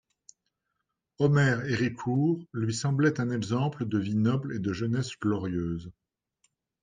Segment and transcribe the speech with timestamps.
[1.19, 5.91] Omer Héricourt lui semblait un exemple de vie noble et de jeunesse glorieuse.